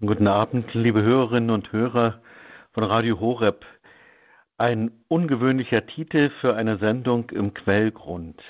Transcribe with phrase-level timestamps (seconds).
[0.00, 2.20] Guten Abend, liebe Hörerinnen und Hörer
[2.70, 3.66] von Radio Horeb.
[4.56, 8.40] Ein ungewöhnlicher Titel für eine Sendung im Quellgrund.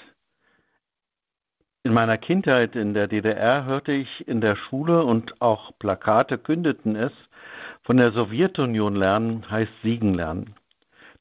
[1.84, 6.96] In meiner Kindheit in der DDR hörte ich in der Schule und auch Plakate kündeten
[6.96, 7.12] es,
[7.82, 10.54] von der Sowjetunion lernen heißt Siegen lernen.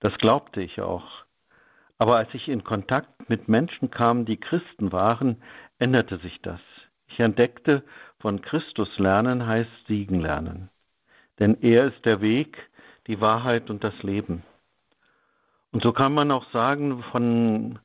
[0.02, 1.23] Das glaubte ich auch.
[2.00, 5.41] Aber als ich in Kontakt mit Menschen kam, die Christen waren,
[5.80, 6.59] änderte sich das.
[7.07, 7.84] Ich entdeckte,
[8.20, 10.70] von Christus lernen heißt siegen lernen.
[11.39, 12.70] Denn er ist der Weg,
[13.08, 14.44] die Wahrheit und das Leben.
[15.71, 17.80] Und so kann man auch sagen, von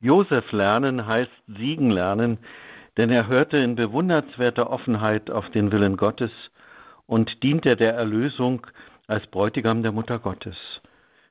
[0.00, 2.38] Josef lernen heißt siegen lernen,
[2.96, 6.30] denn er hörte in bewundernswerter Offenheit auf den Willen Gottes
[7.06, 8.66] und diente der Erlösung
[9.06, 10.56] als Bräutigam der Mutter Gottes,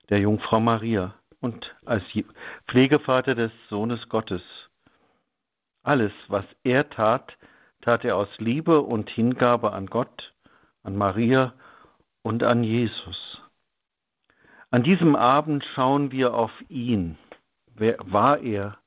[0.10, 2.04] der Jungfrau Maria und als
[2.68, 4.42] Pflegevater des Sohnes Gottes.
[5.84, 7.38] Alles, was er tat,
[7.88, 10.34] tat er aus Liebe und Hingabe an Gott,
[10.84, 11.54] an Maria
[12.22, 13.42] und an Jesus.
[14.70, 17.18] An diesem Abend schauen wir auf ihn.
[17.74, 18.78] Wer war er?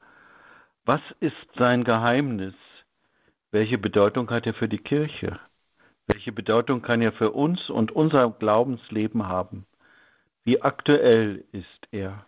[0.84, 2.52] Was ist sein Geheimnis?
[3.50, 5.40] Welche Bedeutung hat er für die Kirche?
[6.06, 9.64] Welche Bedeutung kann er für uns und unser Glaubensleben haben?
[10.44, 12.26] Wie aktuell ist er?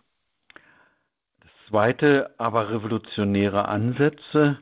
[1.39, 4.57] Das zweite, aber revolutionäre Ansätze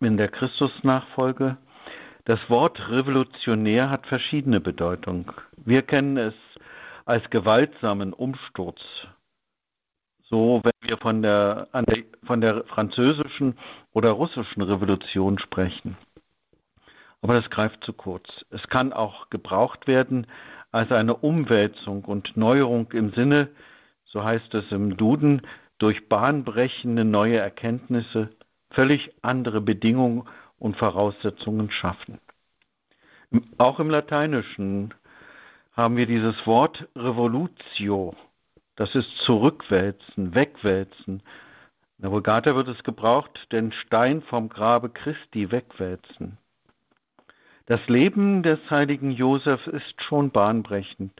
[0.00, 1.56] in der Christusnachfolge.
[2.24, 5.26] Das Wort revolutionär hat verschiedene Bedeutungen.
[5.56, 6.34] Wir kennen es
[7.04, 8.80] als gewaltsamen Umsturz.
[10.22, 13.58] So, wenn wir von der, der, von der französischen
[13.92, 15.96] oder russischen Revolution sprechen.
[17.20, 18.44] Aber das greift zu kurz.
[18.50, 20.26] Es kann auch gebraucht werden
[20.70, 23.48] als eine Umwälzung und Neuerung im Sinne,
[24.04, 25.42] so heißt es im Duden,
[25.78, 28.30] durch bahnbrechende neue Erkenntnisse,
[28.72, 30.24] völlig andere Bedingungen
[30.58, 32.18] und Voraussetzungen schaffen.
[33.58, 34.94] Auch im Lateinischen
[35.72, 38.14] haben wir dieses Wort Revolutio.
[38.76, 41.22] Das ist zurückwälzen, wegwälzen.
[41.98, 46.38] In der Vulgata wird es gebraucht, den Stein vom Grabe Christi wegwälzen.
[47.66, 51.12] Das Leben des heiligen Josef ist schon bahnbrechend.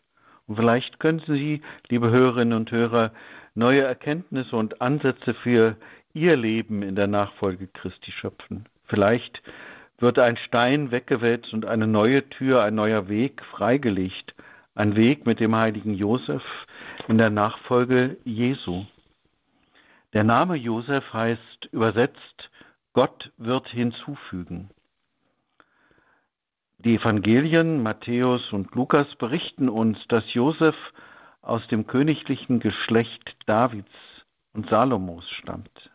[0.47, 3.12] Und vielleicht können Sie, liebe Hörerinnen und Hörer,
[3.55, 5.76] neue Erkenntnisse und Ansätze für
[6.15, 8.69] ihr Leben in der Nachfolge Christi schöpfen.
[8.84, 9.43] Vielleicht
[9.99, 14.34] wird ein Stein weggewälzt und eine neue Tür, ein neuer Weg freigelegt.
[14.75, 16.43] Ein Weg mit dem heiligen Josef
[17.09, 18.84] in der Nachfolge Jesu.
[20.12, 22.50] Der Name Josef heißt übersetzt,
[22.93, 24.71] Gott wird hinzufügen.
[26.79, 30.75] Die Evangelien Matthäus und Lukas berichten uns, dass Josef
[31.41, 33.93] aus dem königlichen Geschlecht Davids
[34.53, 35.91] und Salomos stammt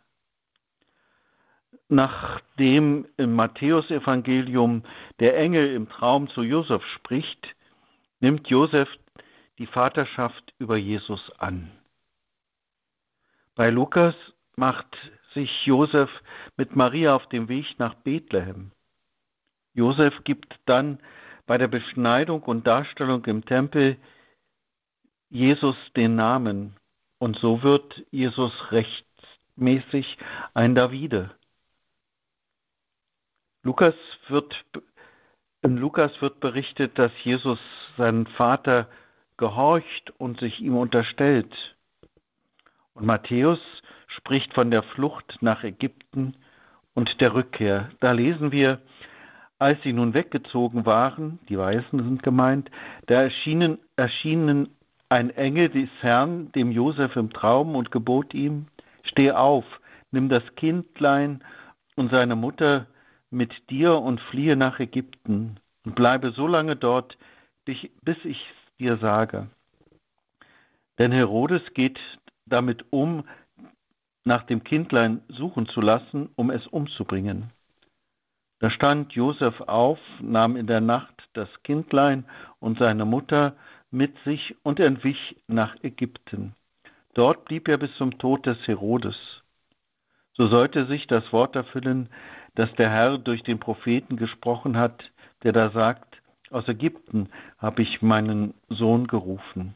[1.90, 4.84] nachdem im Matthäusevangelium
[5.20, 7.56] der Engel im Traum zu Josef spricht,
[8.20, 8.90] nimmt Josef
[9.58, 11.72] die Vaterschaft über Jesus an.
[13.56, 14.16] Bei Lukas
[14.56, 14.98] macht
[15.34, 16.10] sich Josef
[16.58, 18.72] mit Maria auf dem Weg nach Bethlehem.
[19.74, 21.00] Josef gibt dann
[21.46, 23.98] bei der Beschneidung und Darstellung im Tempel
[25.30, 26.76] Jesus den Namen
[27.20, 30.18] und so wird Jesus rechtmäßig
[30.54, 31.37] ein Davide.
[33.68, 33.96] Lukas
[34.30, 34.64] wird,
[35.62, 37.60] in Lukas wird berichtet, dass Jesus
[37.98, 38.88] seinen Vater
[39.36, 41.76] gehorcht und sich ihm unterstellt.
[42.94, 43.60] Und Matthäus
[44.08, 46.38] spricht von der Flucht nach Ägypten
[46.94, 47.90] und der Rückkehr.
[48.00, 48.80] Da lesen wir,
[49.60, 52.72] als sie nun weggezogen waren, die Weißen sind gemeint,
[53.08, 54.70] da erschienen, erschienen
[55.10, 58.68] ein Engel des Herrn dem Josef im Traum und gebot ihm,
[59.04, 59.66] steh auf,
[60.12, 61.44] nimm das Kindlein
[61.98, 62.88] und seine Mutter
[63.30, 67.18] mit dir und fliehe nach Ägypten und bleibe so lange dort,
[67.66, 69.48] bis ich dir sage.
[70.98, 72.00] Denn Herodes geht
[72.46, 73.24] damit um,
[74.24, 77.52] nach dem Kindlein suchen zu lassen, um es umzubringen.
[78.60, 82.26] Da stand Josef auf, nahm in der Nacht das Kindlein
[82.60, 83.56] und seine Mutter
[83.92, 86.56] mit sich und entwich nach Ägypten.
[87.14, 89.16] Dort blieb er bis zum Tod des Herodes.
[90.34, 92.10] So sollte sich das Wort erfüllen,
[92.58, 95.12] dass der Herr durch den Propheten gesprochen hat,
[95.44, 99.76] der da sagt, aus Ägypten habe ich meinen Sohn gerufen.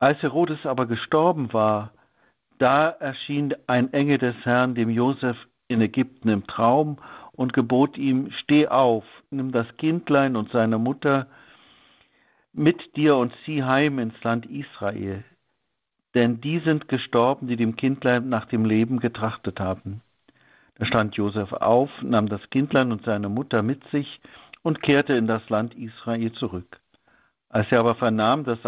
[0.00, 1.92] Als Herodes aber gestorben war,
[2.58, 5.36] da erschien ein Engel des Herrn dem Josef
[5.68, 6.98] in Ägypten im Traum
[7.30, 11.28] und gebot ihm, steh auf, nimm das Kindlein und seine Mutter
[12.52, 15.22] mit dir und zieh heim ins Land Israel.
[16.16, 20.02] Denn die sind gestorben, die dem Kindlein nach dem Leben getrachtet haben.
[20.78, 24.20] Da stand Josef auf, nahm das Kindlein und seine Mutter mit sich
[24.62, 26.80] und kehrte in das Land Israel zurück.
[27.48, 28.58] Als er aber vernahm, dass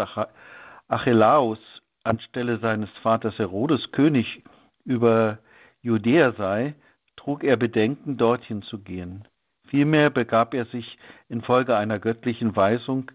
[0.87, 1.59] Achelaus
[2.03, 4.43] anstelle seines Vaters Herodes König
[4.85, 5.37] über
[5.81, 6.73] Judäa sei,
[7.15, 9.27] trug er Bedenken, dorthin zu gehen.
[9.67, 10.97] Vielmehr begab er sich
[11.27, 13.11] infolge einer göttlichen Weisung,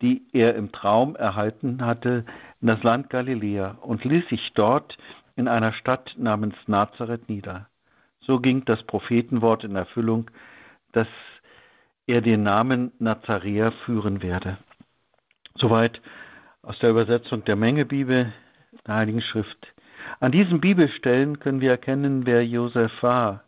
[0.00, 2.24] die er im Traum erhalten hatte,
[2.62, 4.96] in das Land Galiläa und ließ sich dort
[5.36, 7.68] in einer Stadt namens Nazareth nieder.
[8.20, 10.30] So ging das Prophetenwort in Erfüllung,
[10.92, 11.08] dass
[12.06, 14.58] er den Namen Nazaräer führen werde.
[15.54, 16.00] Soweit
[16.62, 18.32] aus der Übersetzung der Mengebibel
[18.86, 19.72] der Heiligen Schrift.
[20.18, 23.44] An diesen Bibelstellen können wir erkennen, wer Josef war.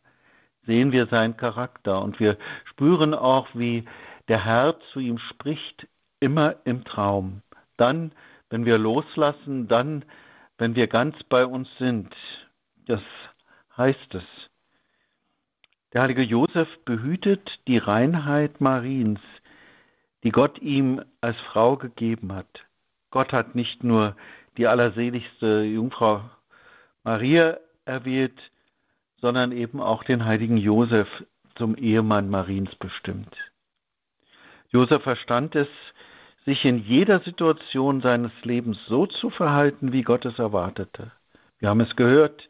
[0.64, 3.84] Sehen wir seinen Charakter und wir spüren auch, wie
[4.28, 5.88] der Herr zu ihm spricht,
[6.20, 7.42] immer im Traum.
[7.76, 8.12] Dann,
[8.48, 10.04] wenn wir loslassen, dann,
[10.58, 12.14] wenn wir ganz bei uns sind.
[12.86, 13.00] Das
[13.76, 14.41] heißt es.
[15.92, 19.20] Der heilige Josef behütet die Reinheit Mariens,
[20.22, 22.64] die Gott ihm als Frau gegeben hat.
[23.10, 24.16] Gott hat nicht nur
[24.56, 26.22] die allerseligste Jungfrau
[27.04, 28.38] Maria erwählt,
[29.20, 31.08] sondern eben auch den heiligen Josef
[31.56, 33.36] zum Ehemann Mariens bestimmt.
[34.70, 35.68] Josef verstand es,
[36.46, 41.12] sich in jeder Situation seines Lebens so zu verhalten, wie Gott es erwartete.
[41.58, 42.48] Wir haben es gehört,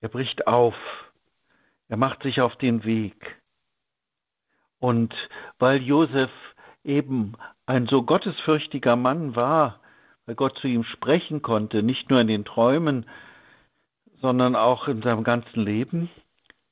[0.00, 0.74] er bricht auf,
[1.92, 3.38] er macht sich auf den Weg.
[4.78, 5.14] Und
[5.58, 6.30] weil Josef
[6.84, 7.34] eben
[7.66, 9.78] ein so gottesfürchtiger Mann war,
[10.24, 13.04] weil Gott zu ihm sprechen konnte, nicht nur in den Träumen,
[14.22, 16.08] sondern auch in seinem ganzen Leben,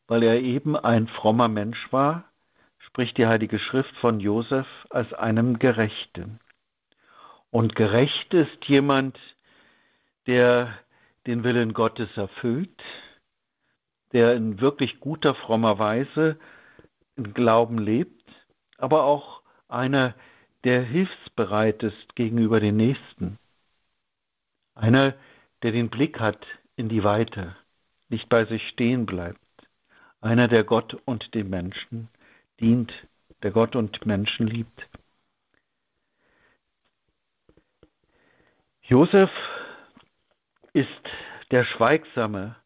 [0.06, 2.24] weil er eben ein frommer Mensch war,
[2.78, 6.40] spricht die Heilige Schrift von Josef als einem Gerechten.
[7.50, 9.18] Und gerecht ist jemand,
[10.26, 10.78] der
[11.26, 12.82] den Willen Gottes erfüllt,
[14.12, 16.38] der in wirklich guter, frommer Weise
[17.16, 18.24] im Glauben lebt,
[18.78, 20.14] aber auch einer,
[20.64, 23.38] der hilfsbereit ist gegenüber den Nächsten.
[24.74, 25.14] Einer,
[25.62, 26.46] der den Blick hat
[26.76, 27.56] in die Weite,
[28.08, 29.38] nicht bei sich stehen bleibt.
[30.20, 32.08] Einer, der Gott und dem Menschen
[32.60, 32.92] dient,
[33.42, 34.88] der Gott und Menschen liebt.
[38.82, 39.30] Josef
[40.72, 40.88] ist
[41.50, 42.56] der Schweigsame,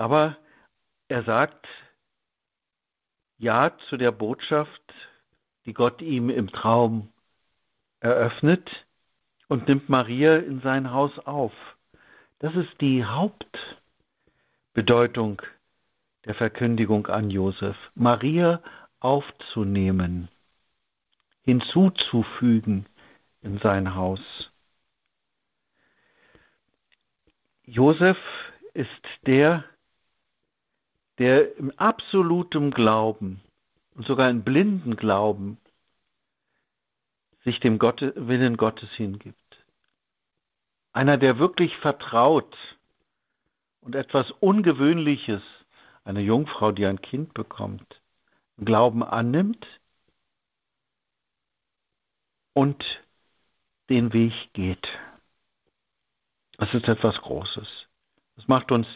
[0.00, 0.36] aber
[1.08, 1.66] er sagt
[3.36, 4.94] Ja zu der Botschaft,
[5.66, 7.12] die Gott ihm im Traum
[8.00, 8.70] eröffnet
[9.48, 11.52] und nimmt Maria in sein Haus auf.
[12.38, 15.42] Das ist die Hauptbedeutung
[16.24, 17.76] der Verkündigung an Josef.
[17.94, 18.62] Maria
[19.00, 20.30] aufzunehmen,
[21.42, 22.86] hinzuzufügen
[23.42, 24.50] in sein Haus.
[27.64, 28.16] Josef
[28.72, 28.88] ist
[29.26, 29.64] der,
[31.20, 33.42] der im absoluten Glauben
[33.94, 35.58] und sogar in blinden Glauben
[37.44, 39.36] sich dem Gott, Willen Gottes hingibt.
[40.92, 42.56] Einer, der wirklich vertraut
[43.82, 45.42] und etwas Ungewöhnliches,
[46.04, 48.00] eine Jungfrau, die ein Kind bekommt,
[48.56, 49.66] im Glauben annimmt
[52.54, 53.02] und
[53.90, 54.88] den Weg geht.
[56.56, 57.88] Das ist etwas Großes.
[58.36, 58.86] Das macht uns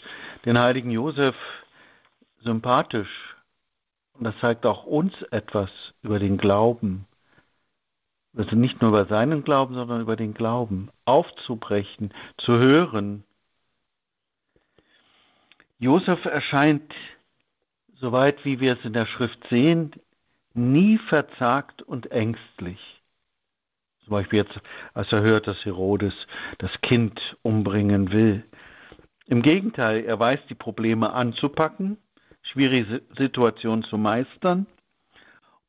[0.47, 1.37] den heiligen Josef
[2.45, 3.37] sympathisch
[4.15, 5.71] und das zeigt auch uns etwas
[6.03, 7.07] über den Glauben,
[8.37, 13.25] also nicht nur über seinen Glauben, sondern über den Glauben aufzubrechen, zu hören.
[15.79, 16.95] Josef erscheint,
[17.95, 19.93] soweit wie wir es in der Schrift sehen,
[20.53, 22.79] nie verzagt und ängstlich.
[24.05, 24.61] Zum Beispiel jetzt,
[24.93, 26.15] als er hört, dass Herodes
[26.59, 28.45] das Kind umbringen will.
[29.27, 31.97] Im Gegenteil, er weiß die Probleme anzupacken,
[32.45, 34.67] schwierige Situationen zu meistern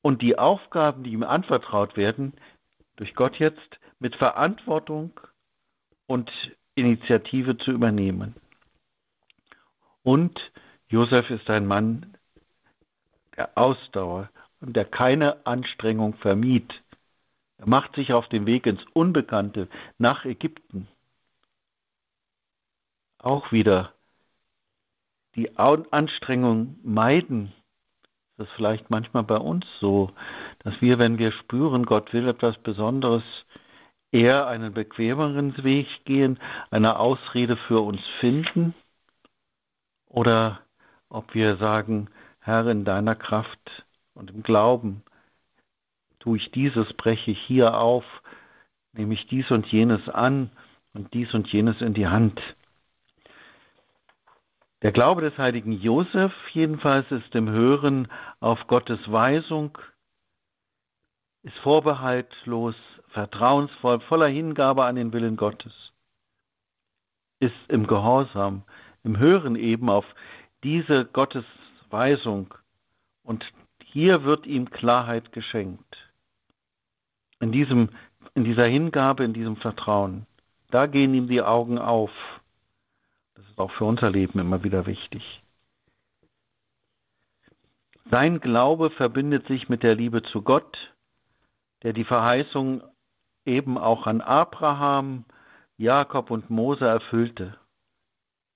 [0.01, 2.34] und die Aufgaben, die ihm anvertraut werden,
[2.96, 5.20] durch Gott jetzt mit Verantwortung
[6.05, 6.32] und
[6.75, 8.36] Initiative zu übernehmen.
[10.03, 10.51] Und
[10.89, 12.15] Josef ist ein Mann
[13.36, 14.29] der Ausdauer
[14.62, 16.84] und der keine Anstrengung vermied.
[17.58, 19.67] Er macht sich auf den Weg ins Unbekannte
[19.98, 20.88] nach Ägypten.
[23.17, 23.95] Auch wieder
[25.36, 27.51] die Anstrengung meiden.
[28.38, 30.12] Das ist vielleicht manchmal bei uns so,
[30.60, 33.24] dass wir, wenn wir spüren, Gott will etwas Besonderes,
[34.12, 36.39] eher einen bequemeren Weg gehen,
[36.72, 38.74] eine Ausrede für uns finden
[40.08, 40.62] oder
[41.10, 45.04] ob wir sagen, Herr, in deiner Kraft und im Glauben
[46.20, 48.06] tue ich dieses, breche ich hier auf,
[48.94, 50.50] nehme ich dies und jenes an
[50.94, 52.42] und dies und jenes in die Hand.
[54.86, 58.08] Der Glaube des heiligen Josef jedenfalls ist im Hören
[58.39, 59.75] auf Gottes Weisung,
[61.42, 62.75] ist vorbehaltlos,
[63.08, 65.74] vertrauensvoll, voller Hingabe an den Willen Gottes,
[67.39, 68.62] ist im Gehorsam,
[69.04, 70.06] im Hören eben auf
[70.63, 71.46] diese Gottes
[71.89, 72.54] Weisung
[73.24, 73.44] und
[73.86, 75.98] hier wird ihm Klarheit geschenkt.
[77.39, 77.89] In, diesem,
[78.36, 80.27] in dieser Hingabe, in diesem Vertrauen,
[80.70, 82.12] da gehen ihm die Augen auf
[83.58, 85.42] auch für unser Leben immer wieder wichtig.
[88.12, 90.94] Sein Glaube verbindet sich mit der Liebe zu Gott,
[91.84, 92.84] der die Verheißung
[93.46, 95.26] eben auch an Abraham,
[95.78, 97.58] Jakob und Mose erfüllte.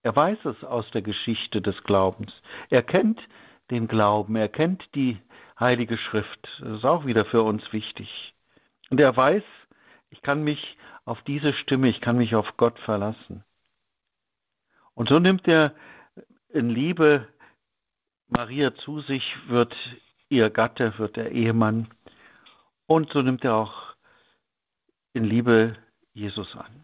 [0.03, 2.32] Er weiß es aus der Geschichte des Glaubens.
[2.70, 3.22] Er kennt
[3.70, 5.20] den Glauben, er kennt die
[5.60, 6.48] Heilige Schrift.
[6.62, 8.34] Das ist auch wieder für uns wichtig.
[8.89, 9.44] Und er weiß,
[10.10, 13.44] ich kann mich auf diese Stimme, ich kann mich auf Gott verlassen.
[15.00, 15.74] Und so nimmt er
[16.50, 17.25] in Liebe
[18.27, 19.74] Maria zu sich, wird
[20.27, 21.88] ihr Gatte, wird der Ehemann.
[22.86, 23.96] Und so nimmt er auch
[25.13, 25.77] in Liebe
[26.13, 26.84] Jesus an.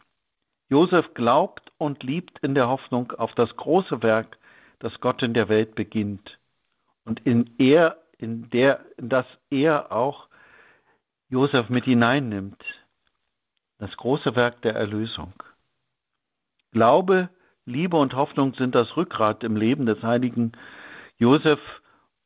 [0.70, 4.38] Josef glaubt und liebt in der Hoffnung auf das große Werk,
[4.80, 6.40] das Gott in der Welt beginnt.
[7.04, 10.30] Und in er, in der, in das er auch
[11.28, 12.64] Josef mit hineinnimmt.
[13.78, 15.34] Das große Werk der Erlösung.
[16.72, 17.28] Glaube
[17.66, 20.52] Liebe und Hoffnung sind das Rückgrat im Leben des heiligen
[21.18, 21.60] Josef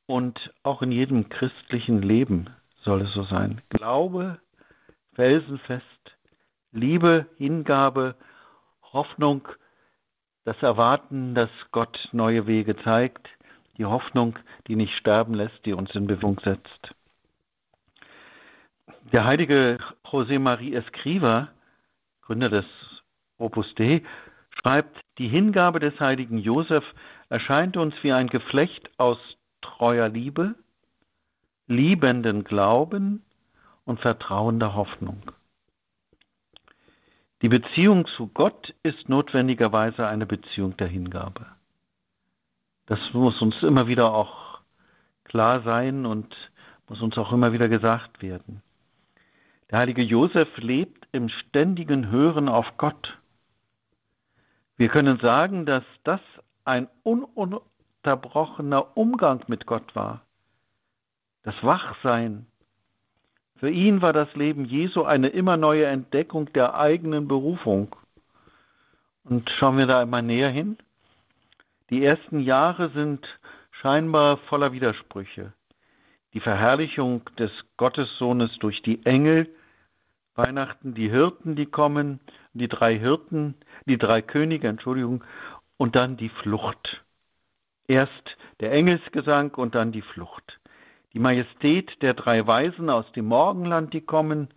[0.05, 2.49] und auch in jedem christlichen Leben
[2.81, 3.61] soll es so sein.
[3.69, 4.39] Glaube,
[5.13, 5.85] felsenfest,
[6.73, 8.15] Liebe, Hingabe,
[8.91, 9.47] Hoffnung,
[10.43, 13.29] das Erwarten, dass Gott neue Wege zeigt,
[13.77, 16.93] die Hoffnung, die nicht sterben lässt, die uns in Bewegung setzt.
[19.13, 21.47] Der heilige José Marie Escriva,
[22.21, 22.65] Gründer des
[23.37, 24.03] Opus Dei,
[24.61, 26.83] schreibt, die Hingabe des heiligen Josef
[27.29, 29.17] erscheint uns wie ein Geflecht aus
[29.61, 30.55] treuer Liebe,
[31.67, 33.23] liebenden Glauben
[33.85, 35.31] und vertrauender Hoffnung.
[37.41, 41.45] Die Beziehung zu Gott ist notwendigerweise eine Beziehung der Hingabe.
[42.85, 44.59] Das muss uns immer wieder auch
[45.23, 46.35] klar sein und
[46.89, 48.61] muss uns auch immer wieder gesagt werden.
[49.69, 53.18] Der heilige Josef lebt im ständigen Hören auf Gott
[54.79, 56.21] wir können sagen, dass das
[56.63, 60.21] ein ununterbrochener Umgang mit Gott war.
[61.43, 62.45] Das Wachsein.
[63.57, 67.93] Für ihn war das Leben Jesu eine immer neue Entdeckung der eigenen Berufung.
[69.25, 70.77] Und schauen wir da einmal näher hin.
[71.89, 73.27] Die ersten Jahre sind
[73.71, 75.51] scheinbar voller Widersprüche.
[76.33, 79.53] Die Verherrlichung des Gottessohnes durch die Engel,
[80.35, 82.21] Weihnachten, die Hirten, die kommen,
[82.59, 85.23] die drei Hirten, die drei Könige, Entschuldigung,
[85.77, 87.03] und dann die Flucht.
[87.87, 90.59] Erst der Engelsgesang und dann die Flucht.
[91.13, 94.49] Die Majestät der drei Weisen aus dem Morgenland, die kommen,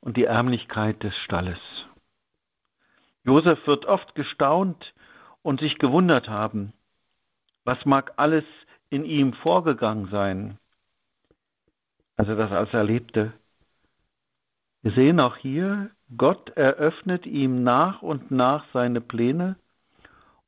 [0.00, 1.58] und die Ärmlichkeit des Stalles.
[3.24, 4.92] Josef wird oft gestaunt
[5.40, 6.74] und sich gewundert haben,
[7.64, 8.44] was mag alles
[8.90, 10.58] in ihm vorgegangen sein,
[12.16, 13.32] als er das alles erlebte.
[14.82, 19.56] Wir sehen auch hier, Gott eröffnet ihm nach und nach seine Pläne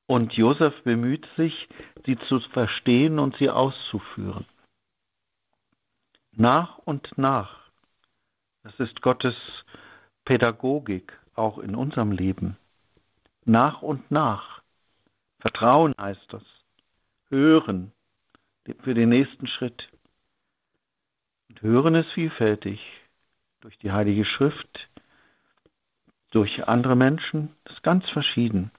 [0.06, 1.68] und Josef bemüht sich,
[2.04, 4.46] sie zu verstehen und sie auszuführen.
[6.32, 7.60] Nach und nach.
[8.62, 9.36] Das ist Gottes
[10.24, 12.56] Pädagogik auch in unserem Leben.
[13.44, 14.62] Nach und nach.
[15.38, 16.42] Vertrauen heißt das.
[17.28, 17.92] Hören
[18.80, 19.88] für den nächsten Schritt.
[21.48, 22.80] Und Hören ist vielfältig
[23.60, 24.88] durch die Heilige Schrift,
[26.30, 28.70] durch andere Menschen, das ist ganz verschieden.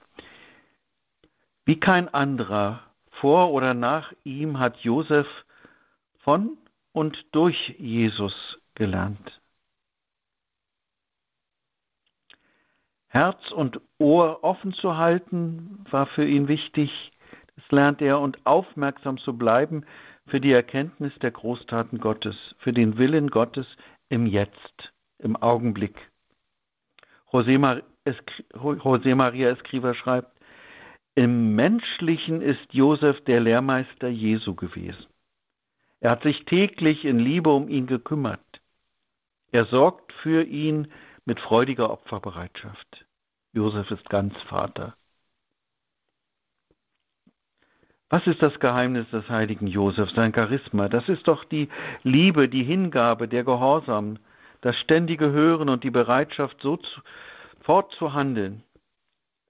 [1.64, 5.26] Wie kein anderer vor oder nach ihm hat Josef
[6.18, 6.56] von
[6.92, 9.40] und durch Jesus gelernt.
[13.08, 17.12] Herz und Ohr offen zu halten war für ihn wichtig.
[17.56, 19.84] Das lernt er und aufmerksam zu bleiben
[20.26, 23.66] für die Erkenntnis der Großtaten Gottes, für den Willen Gottes
[24.08, 26.10] im Jetzt, im Augenblick.
[27.32, 27.82] José, Mar
[29.14, 30.32] Maria Escriva schreibt,
[31.14, 35.06] im Menschlichen ist Josef der Lehrmeister Jesu gewesen.
[36.00, 38.40] Er hat sich täglich in Liebe um ihn gekümmert.
[39.50, 40.92] Er sorgt für ihn
[41.24, 43.06] mit freudiger Opferbereitschaft.
[43.52, 44.94] Josef ist ganz Vater.
[48.10, 50.88] Was ist das Geheimnis des heiligen Josef, sein Charisma?
[50.88, 51.68] Das ist doch die
[52.04, 54.18] Liebe, die Hingabe, der Gehorsam,
[54.60, 57.00] das ständige Hören und die Bereitschaft, so zu,
[57.60, 58.62] fortzuhandeln.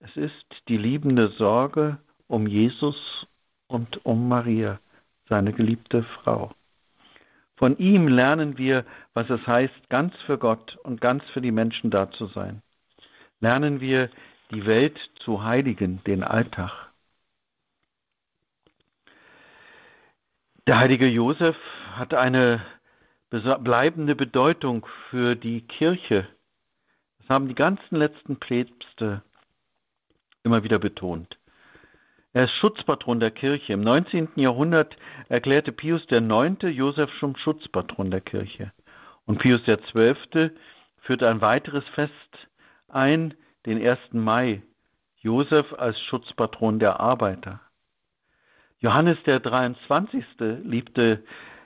[0.01, 3.27] Es ist die liebende Sorge um Jesus
[3.67, 4.79] und um Maria,
[5.29, 6.53] seine geliebte Frau.
[7.57, 8.85] Von ihm lernen wir,
[9.15, 12.63] was es heißt, ganz für Gott und ganz für die Menschen da zu sein.
[13.41, 14.11] Lernen wir,
[14.51, 16.89] die Welt zu heiligen, den Alltag.
[20.67, 21.57] Der heilige Josef
[21.97, 22.61] hat eine
[23.31, 26.27] bleibende Bedeutung für die Kirche.
[27.19, 29.23] Das haben die ganzen letzten Päpste
[30.43, 31.39] immer wieder betont.
[32.33, 33.73] Er ist Schutzpatron der Kirche.
[33.73, 34.29] Im 19.
[34.37, 34.97] Jahrhundert
[35.29, 36.57] erklärte Pius IX.
[36.63, 38.73] Josef zum Schutzpatron der Kirche.
[39.27, 40.51] Und Pius XII.
[41.01, 42.13] führte ein weiteres Fest
[42.89, 43.35] ein,
[43.67, 43.99] den 1.
[44.13, 44.63] Mai,
[45.21, 47.61] Josef als Schutzpatron der Arbeiter.
[48.81, 50.25] Johannes der 23.
[50.63, 51.25] liebte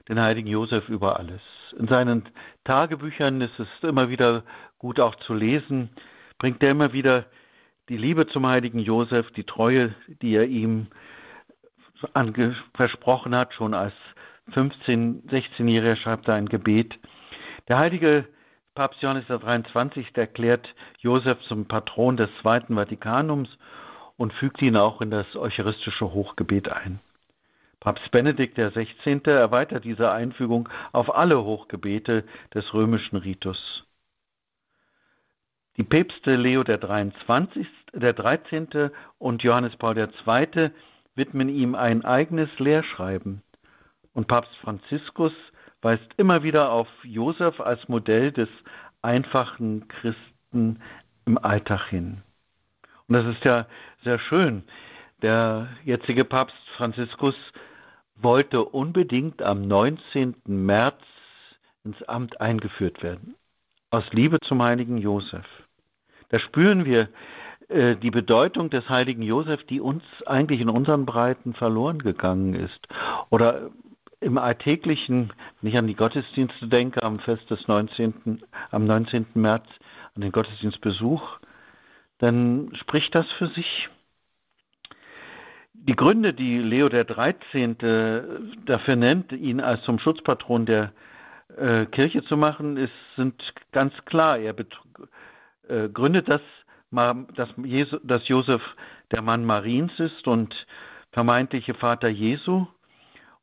[0.08, 1.40] den heiligen Josef über alles.
[1.78, 2.28] In seinen
[2.64, 4.42] Tagebüchern ist es immer wieder
[4.78, 5.90] gut auch zu lesen,
[6.38, 7.26] bringt er immer wieder
[7.88, 10.88] die Liebe zum heiligen Josef, die Treue, die er ihm
[12.74, 13.94] versprochen hat, schon als
[14.52, 16.98] 15-, 16-Jähriger schreibt er ein Gebet.
[17.68, 18.26] Der heilige
[18.74, 20.16] Papst Johannes der 23.
[20.16, 20.66] erklärt
[20.98, 23.48] Josef zum Patron des Zweiten Vatikanums
[24.16, 27.00] und fügt ihn auch in das eucharistische Hochgebet ein.
[27.82, 29.20] Papst Benedikt XVI.
[29.24, 32.22] erweitert diese Einfügung auf alle Hochgebete
[32.54, 33.84] des römischen Ritus.
[35.76, 38.92] Die Päpste Leo der, 23, der 13.
[39.18, 40.70] und Johannes Paul II.
[41.16, 43.42] widmen ihm ein eigenes Lehrschreiben.
[44.12, 45.32] Und Papst Franziskus
[45.80, 48.48] weist immer wieder auf Josef als Modell des
[49.00, 50.80] einfachen Christen
[51.26, 52.22] im Alltag hin.
[53.08, 53.66] Und das ist ja
[54.04, 54.62] sehr schön.
[55.20, 57.34] Der jetzige Papst Franziskus
[58.22, 60.34] wollte unbedingt am 19.
[60.46, 61.00] März
[61.84, 63.34] ins Amt eingeführt werden.
[63.90, 65.46] Aus Liebe zum heiligen Josef.
[66.28, 67.08] Da spüren wir
[67.68, 72.88] äh, die Bedeutung des heiligen Josef, die uns eigentlich in unseren Breiten verloren gegangen ist.
[73.30, 73.70] Oder
[74.20, 79.26] im Alltäglichen, wenn ich an die Gottesdienste denke, am Fest des 19., am 19.
[79.34, 79.66] März,
[80.14, 81.38] an den Gottesdienstbesuch,
[82.18, 83.88] dann spricht das für sich
[85.84, 87.76] die Gründe, die Leo der 13.
[88.64, 90.92] dafür nennt, ihn als zum Schutzpatron der
[91.56, 94.38] äh, Kirche zu machen, ist, sind ganz klar.
[94.38, 94.54] Er
[95.68, 96.40] äh, gründet das,
[96.90, 98.62] dass, Jesu, dass Josef
[99.10, 100.66] der Mann Mariens ist und
[101.10, 102.66] vermeintliche Vater Jesu.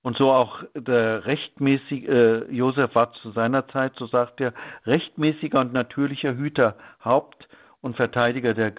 [0.01, 4.53] Und so auch der rechtmäßige, äh, Josef war zu seiner Zeit, so sagt er,
[4.85, 7.49] rechtmäßiger und natürlicher Hüter, Haupt
[7.81, 8.73] und Verteidiger der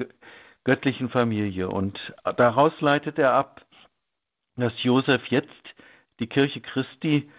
[0.64, 1.68] göttlichen Familie.
[1.68, 3.64] Und daraus leitet er ab,
[4.56, 5.74] dass Josef jetzt
[6.18, 7.30] die Kirche Christi,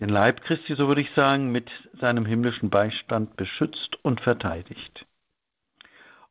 [0.00, 5.06] den Leib Christi, so würde ich sagen, mit seinem himmlischen Beistand beschützt und verteidigt.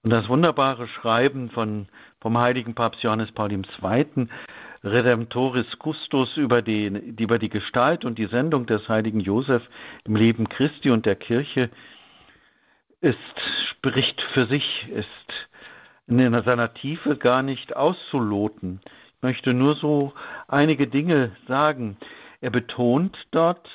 [0.04, 1.88] Und das wunderbare Schreiben von,
[2.20, 4.28] vom heiligen Papst Johannes Paul II.,
[4.84, 9.62] Redemptoris Custos, über die, über die Gestalt und die Sendung des heiligen Josef
[10.06, 11.70] im Leben Christi und der Kirche,
[13.00, 13.18] ist,
[13.68, 15.50] spricht für sich, ist
[16.20, 18.80] in seiner Tiefe gar nicht auszuloten.
[19.18, 20.14] Ich möchte nur so
[20.48, 21.98] einige Dinge sagen.
[22.42, 23.70] Er betont dort,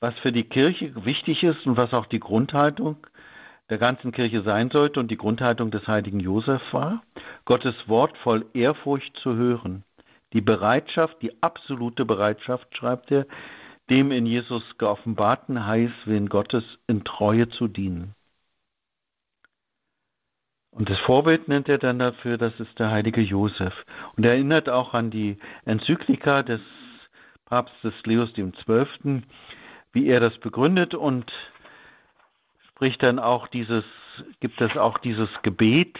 [0.00, 3.06] was für die Kirche wichtig ist und was auch die Grundhaltung
[3.70, 7.02] der ganzen Kirche sein sollte und die Grundhaltung des heiligen Josef war,
[7.46, 9.84] Gottes Wort voll Ehrfurcht zu hören.
[10.34, 13.26] Die Bereitschaft, die absolute Bereitschaft, schreibt er,
[13.88, 18.14] dem in Jesus geoffenbarten Heilswillen Gottes in Treue zu dienen.
[20.74, 23.72] Und das Vorbild nennt er dann dafür, das ist der heilige Josef.
[24.16, 26.60] Und er erinnert auch an die Enzyklika des
[27.44, 29.22] Papstes Leos XII.,
[29.92, 31.32] wie er das begründet und
[32.70, 33.84] spricht dann auch dieses,
[34.40, 35.96] gibt es auch dieses Gebet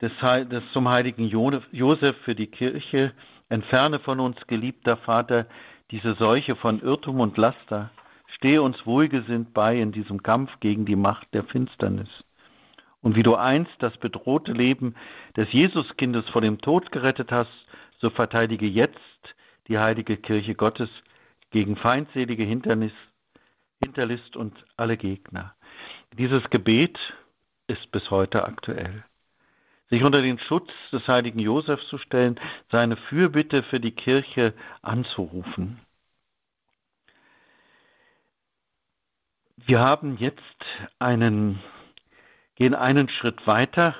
[0.00, 0.12] des,
[0.48, 3.12] des zum heiligen Josef für die Kirche.
[3.50, 5.46] Entferne von uns, geliebter Vater,
[5.90, 7.90] diese Seuche von Irrtum und Laster.
[8.28, 12.08] Stehe uns wohlgesinnt bei in diesem Kampf gegen die Macht der Finsternis.
[13.02, 14.94] Und wie du einst das bedrohte Leben
[15.36, 17.50] des Jesuskindes vor dem Tod gerettet hast,
[17.98, 18.98] so verteidige jetzt
[19.68, 20.90] die heilige Kirche Gottes
[21.50, 22.92] gegen feindselige Hindernis,
[23.82, 25.54] Hinterlist und alle Gegner.
[26.18, 26.98] Dieses Gebet
[27.66, 29.04] ist bis heute aktuell.
[29.88, 35.80] Sich unter den Schutz des heiligen Josef zu stellen, seine Fürbitte für die Kirche anzurufen.
[39.56, 40.64] Wir haben jetzt
[40.98, 41.60] einen
[42.56, 43.94] gehen einen Schritt weiter.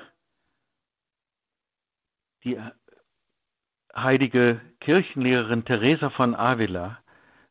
[2.43, 2.59] Die
[3.95, 6.99] heilige Kirchenlehrerin Teresa von Avila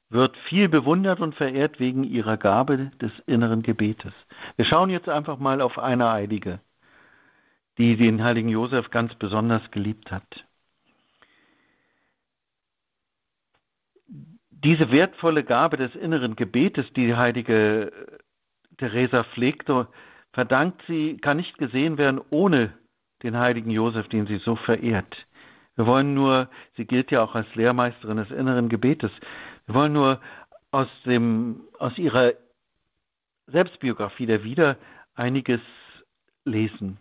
[0.09, 4.13] wird viel bewundert und verehrt wegen ihrer Gabe des inneren Gebetes.
[4.57, 6.61] Wir schauen jetzt einfach mal auf eine Heilige,
[7.79, 10.45] die den heiligen Josef ganz besonders geliebt hat.
[14.51, 17.93] Diese wertvolle Gabe des inneren Gebetes, die die heilige
[18.79, 19.89] Teresa pflegte,
[20.37, 22.75] verdankt sie, kann nicht gesehen werden ohne
[23.23, 25.17] den heiligen Josef, den sie so verehrt.
[25.77, 29.11] Wir wollen nur, sie gilt ja auch als Lehrmeisterin des inneren Gebetes,
[29.65, 30.21] wir wollen nur
[30.73, 32.35] aus, dem, aus ihrer
[33.47, 34.77] Selbstbiografie der Wieder
[35.15, 35.63] einiges
[36.45, 36.99] lesen.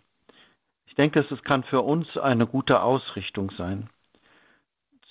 [0.86, 3.90] Ich denke, es kann für uns eine gute Ausrichtung sein.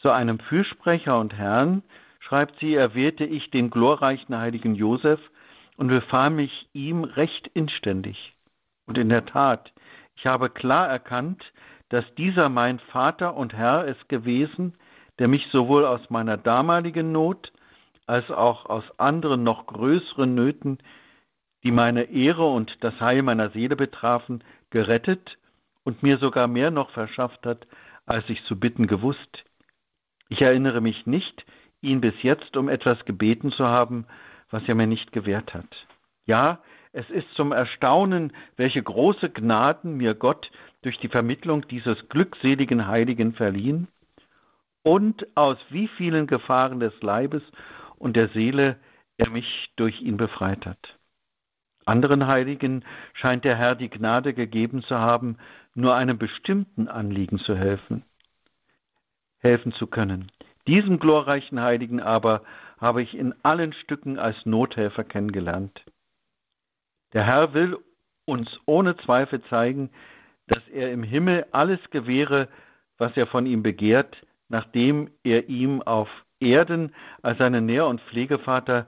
[0.01, 1.83] Zu einem Fürsprecher und Herrn,
[2.21, 5.19] schreibt sie, erwählte ich den glorreichen heiligen Josef
[5.77, 8.33] und befahl mich ihm recht inständig.
[8.85, 9.73] Und in der Tat,
[10.15, 11.43] ich habe klar erkannt,
[11.89, 14.73] dass dieser mein Vater und Herr es gewesen,
[15.19, 17.51] der mich sowohl aus meiner damaligen Not
[18.07, 20.77] als auch aus anderen noch größeren Nöten,
[21.63, 25.37] die meine Ehre und das Heil meiner Seele betrafen, gerettet
[25.83, 27.65] und mir sogar mehr noch verschafft hat,
[28.05, 29.45] als ich zu bitten gewusst.
[30.29, 31.45] Ich erinnere mich nicht,
[31.81, 34.05] ihn bis jetzt um etwas gebeten zu haben,
[34.55, 35.85] was er mir nicht gewährt hat.
[36.25, 36.59] Ja,
[36.93, 40.49] es ist zum Erstaunen, welche große Gnaden mir Gott
[40.81, 43.89] durch die Vermittlung dieses glückseligen Heiligen verliehen
[44.81, 47.43] und aus wie vielen Gefahren des Leibes
[47.97, 48.77] und der Seele
[49.17, 50.97] er mich durch ihn befreit hat.
[51.85, 55.37] Anderen Heiligen scheint der Herr die Gnade gegeben zu haben,
[55.73, 58.05] nur einem bestimmten Anliegen zu helfen,
[59.39, 60.31] helfen zu können.
[60.65, 62.41] Diesen glorreichen Heiligen aber
[62.77, 65.83] habe ich in allen Stücken als Nothelfer kennengelernt.
[67.13, 67.77] Der Herr will
[68.25, 69.89] uns ohne Zweifel zeigen,
[70.47, 72.49] dass er im Himmel alles gewähre,
[72.97, 74.15] was er von ihm begehrt,
[74.49, 76.09] nachdem er ihm auf
[76.39, 78.87] Erden als seinen Nähr- und Pflegevater,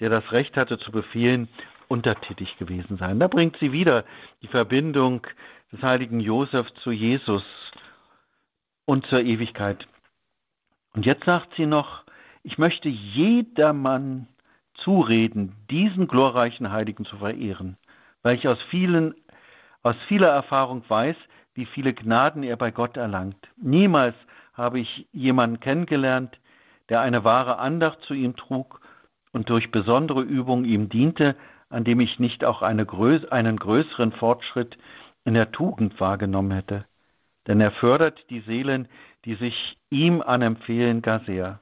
[0.00, 1.48] der das Recht hatte zu befehlen,
[1.88, 3.18] untertätig gewesen sein.
[3.18, 4.04] Da bringt sie wieder
[4.42, 5.26] die Verbindung
[5.72, 7.44] des heiligen Josef zu Jesus
[8.84, 9.86] und zur Ewigkeit.
[10.94, 12.05] Und jetzt sagt sie noch,
[12.46, 14.28] ich möchte jedermann
[14.74, 17.76] zureden, diesen glorreichen Heiligen zu verehren,
[18.22, 19.16] weil ich aus vielen,
[19.82, 21.16] aus vieler Erfahrung weiß,
[21.54, 23.48] wie viele Gnaden er bei Gott erlangt.
[23.56, 24.14] Niemals
[24.54, 26.38] habe ich jemanden kennengelernt,
[26.88, 28.80] der eine wahre Andacht zu ihm trug
[29.32, 31.34] und durch besondere Übung ihm diente,
[31.68, 34.78] an dem ich nicht auch eine größ einen größeren Fortschritt
[35.24, 36.84] in der Tugend wahrgenommen hätte.
[37.48, 38.86] Denn er fördert die Seelen,
[39.24, 41.58] die sich ihm anempfehlen, gar sehr.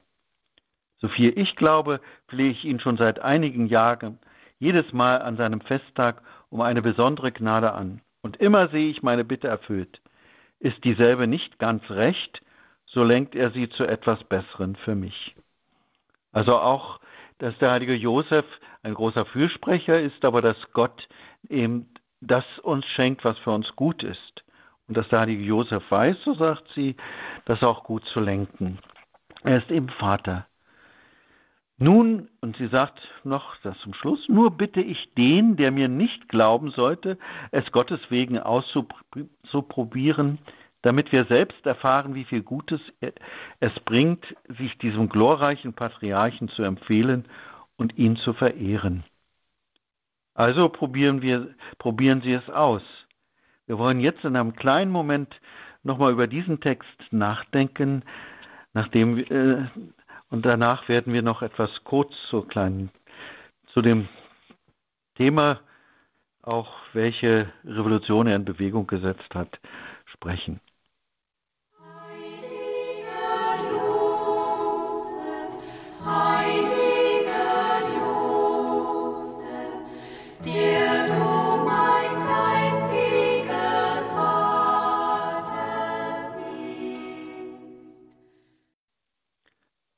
[1.05, 4.17] Soviel ich glaube, flehe ich ihn schon seit einigen Jahren
[4.57, 8.01] jedes Mal an seinem Festtag um eine besondere Gnade an.
[8.21, 10.01] Und immer sehe ich meine Bitte erfüllt.
[10.59, 12.41] Ist dieselbe nicht ganz recht,
[12.87, 15.35] so lenkt er sie zu etwas Besseren für mich.
[16.31, 16.99] Also auch,
[17.37, 18.45] dass der heilige Josef
[18.81, 21.07] ein großer Fürsprecher ist, aber dass Gott
[21.49, 21.87] eben
[22.21, 24.43] das uns schenkt, was für uns gut ist.
[24.87, 26.95] Und dass der heilige Josef weiß, so sagt sie,
[27.45, 28.79] das auch gut zu lenken.
[29.43, 30.47] Er ist eben Vater.
[31.77, 36.29] Nun, und sie sagt noch das zum Schluss, nur bitte ich den, der mir nicht
[36.29, 37.17] glauben sollte,
[37.51, 40.39] es Gottes wegen auszuprobieren,
[40.83, 42.79] damit wir selbst erfahren, wie viel Gutes
[43.59, 44.25] es bringt,
[44.57, 47.25] sich diesem glorreichen Patriarchen zu empfehlen
[47.75, 49.03] und ihn zu verehren.
[50.33, 52.83] Also probieren wir, probieren Sie es aus.
[53.65, 55.39] Wir wollen jetzt in einem kleinen Moment
[55.83, 58.03] nochmal über diesen Text nachdenken,
[58.73, 59.65] nachdem äh,
[60.35, 62.91] und danach werden wir noch etwas kurz zu kleinen
[63.71, 64.09] zu dem
[65.15, 65.61] Thema
[66.41, 69.57] auch welche Revolution er in Bewegung gesetzt hat,
[70.05, 70.59] sprechen.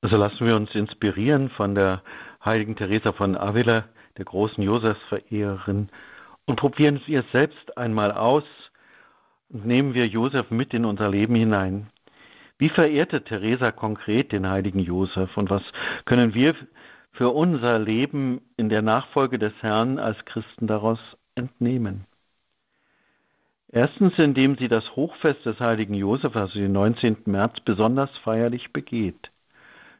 [0.08, 2.02] Also lassen wir uns inspirieren von der
[2.46, 3.84] heiligen Teresa von Avila,
[4.18, 5.90] der großen Josefsverehrerin,
[6.46, 8.46] und probieren es selbst einmal aus
[9.50, 11.88] und nehmen wir Josef mit in unser Leben hinein.
[12.58, 15.64] Wie verehrte Teresa konkret den heiligen Josef und was
[16.06, 16.56] können wir
[17.12, 21.00] für unser Leben in der Nachfolge des Herrn als Christen daraus
[21.36, 22.06] entnehmen?
[23.70, 27.24] Erstens, indem sie das Hochfest des heiligen Josef, also den 19.
[27.26, 29.32] März, besonders feierlich begeht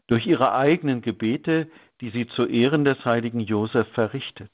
[0.08, 1.70] durch ihre eigenen Gebete,
[2.02, 4.52] die sie zu Ehren des heiligen Josef verrichtet.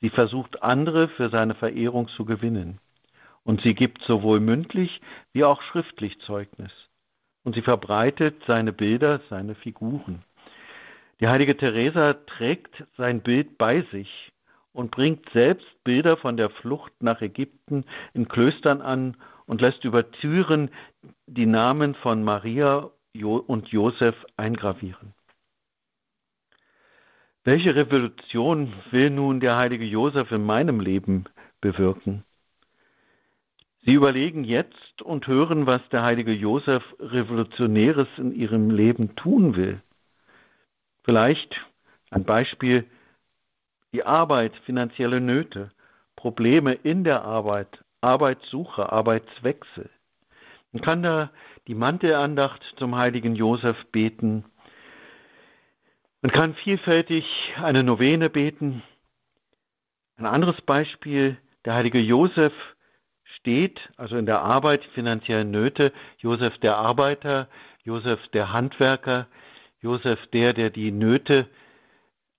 [0.00, 2.78] Sie versucht andere für seine Verehrung zu gewinnen.
[3.44, 5.00] Und sie gibt sowohl mündlich
[5.32, 6.72] wie auch schriftlich Zeugnis.
[7.44, 10.22] Und sie verbreitet seine Bilder, seine Figuren.
[11.20, 14.32] Die heilige Teresa trägt sein Bild bei sich
[14.72, 19.16] und bringt selbst Bilder von der Flucht nach Ägypten in Klöstern an
[19.46, 20.70] und lässt über Türen
[21.26, 22.90] die Namen von Maria
[23.24, 25.14] und Josef eingravieren.
[27.44, 31.26] Welche Revolution will nun der heilige Josef in meinem Leben
[31.60, 32.24] bewirken?
[33.84, 39.80] Sie überlegen jetzt und hören, was der heilige Josef Revolutionäres in ihrem Leben tun will.
[41.04, 41.54] Vielleicht
[42.10, 42.84] ein Beispiel,
[43.92, 45.70] die Arbeit, finanzielle Nöte,
[46.16, 49.88] Probleme in der Arbeit, Arbeitssuche, Arbeitswechsel.
[50.72, 51.30] Man kann da
[51.66, 54.44] die Mantelandacht zum heiligen Josef beten.
[56.22, 58.82] Man kann vielfältig eine Novene beten.
[60.16, 62.52] Ein anderes Beispiel, der heilige Josef
[63.24, 67.48] steht, also in der Arbeit, finanziellen Nöte, Josef der Arbeiter,
[67.82, 69.26] Josef der Handwerker,
[69.80, 71.48] Josef der, der die Nöte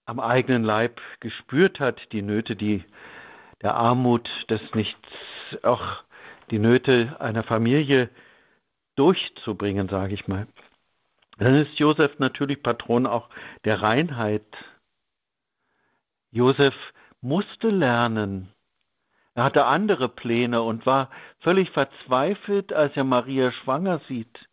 [0.06, 2.84] am eigenen Leib gespürt hat, die Nöte, die
[3.62, 5.10] der Armut, des Nichts,
[5.64, 6.04] auch
[6.50, 8.10] die Nöte einer Familie
[8.98, 10.48] durchzubringen, sage ich mal.
[11.38, 13.30] Dann ist Josef natürlich Patron auch
[13.64, 14.46] der Reinheit.
[16.32, 16.76] Josef
[17.22, 18.54] musste lernen,
[19.38, 24.50] er hatte andere Pläne und war völlig verzweifelt, als er Maria schwanger sieht.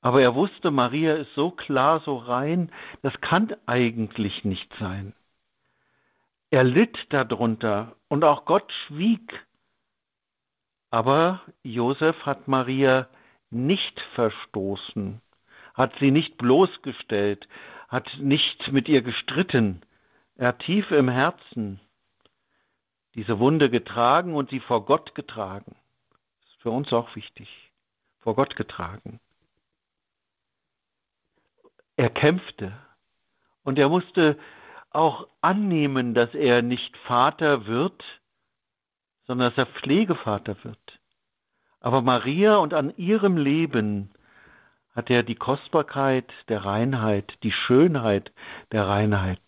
[0.00, 5.12] Aber er wusste, Maria ist so klar, so rein, das kann eigentlich nicht sein.
[6.48, 9.46] Er litt darunter und auch Gott schwieg.
[10.90, 13.08] Aber Josef hat Maria
[13.52, 15.20] nicht verstoßen,
[15.74, 17.48] hat sie nicht bloßgestellt,
[17.88, 19.82] hat nicht mit ihr gestritten.
[20.36, 21.80] Er hat tief im Herzen
[23.14, 25.76] diese Wunde getragen und sie vor Gott getragen.
[26.40, 27.70] Das ist für uns auch wichtig.
[28.20, 29.20] Vor Gott getragen.
[31.96, 32.72] Er kämpfte
[33.64, 34.38] und er musste
[34.90, 38.02] auch annehmen, dass er nicht Vater wird,
[39.26, 41.00] sondern dass er Pflegevater wird.
[41.82, 44.10] Aber Maria und an ihrem Leben
[44.94, 48.32] hat er die Kostbarkeit der Reinheit, die Schönheit
[48.70, 49.40] der Reinheit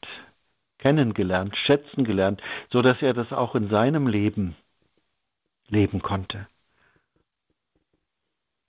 [0.78, 2.42] kennengelernt, schätzen gelernt,
[2.72, 4.56] so dass er das auch in seinem Leben
[5.68, 6.48] leben konnte.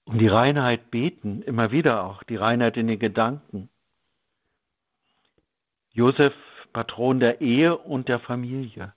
[0.05, 3.69] Um die Reinheit beten, immer wieder auch, die Reinheit in den Gedanken.
[5.91, 6.35] Josef,
[6.71, 8.93] Patron der Ehe und der Familie,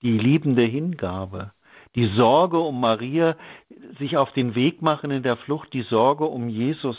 [0.00, 1.52] die liebende Hingabe,
[1.94, 3.36] die Sorge um Maria,
[3.98, 6.98] sich auf den Weg machen in der Flucht, die Sorge um Jesus,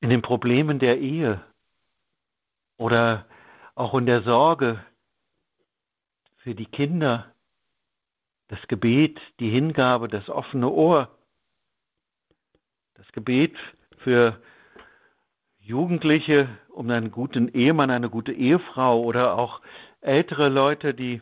[0.00, 1.42] in den Problemen der Ehe
[2.76, 3.26] oder
[3.74, 4.84] auch in der Sorge
[6.38, 7.32] für die Kinder,
[8.48, 11.08] das Gebet, die Hingabe, das offene Ohr,
[12.94, 13.56] das Gebet
[13.98, 14.40] für
[15.58, 19.60] Jugendliche um einen guten Ehemann, eine gute Ehefrau oder auch
[20.00, 21.20] ältere Leute, die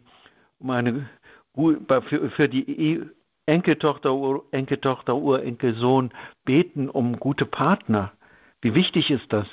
[0.58, 1.08] um eine
[1.56, 3.06] für, für die e,
[3.46, 4.10] Enkeltochter,
[4.50, 6.10] Enkeltochter, Urenkelsohn
[6.44, 8.12] beten um gute Partner.
[8.60, 9.46] Wie wichtig ist das?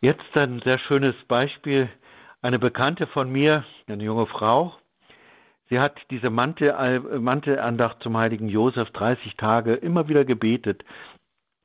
[0.00, 1.88] Jetzt ein sehr schönes Beispiel.
[2.42, 4.74] Eine Bekannte von mir, eine junge Frau,
[5.68, 10.84] sie hat diese Mantelandacht zum heiligen Josef 30 Tage immer wieder gebetet.